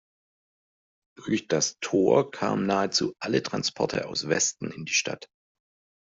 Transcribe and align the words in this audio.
Durch 1.15 1.47
das 1.47 1.77
Tor 1.79 2.31
kamen 2.31 2.65
nahezu 2.65 3.13
alle 3.21 3.43
Transporte 3.43 4.07
aus 4.07 4.27
Westen 4.27 4.71
in 4.71 4.85
die 4.85 4.93
Stadt. 4.95 5.27